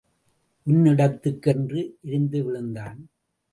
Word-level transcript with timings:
உன் 0.67 0.85
இடத்துக்கு 0.85 1.51
என்று 1.51 1.97
எரிந்து 2.01 2.43
விழுந்தான். 2.43 2.99